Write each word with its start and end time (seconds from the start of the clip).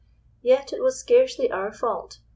Yet, 0.41 0.73
it 0.73 0.81
was 0.81 0.99
scarcely 0.99 1.51
our 1.51 1.71
fault. 1.71 2.17